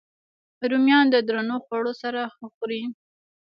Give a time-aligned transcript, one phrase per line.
[0.69, 2.81] رومیان د درنو خوړو سره ښه خوري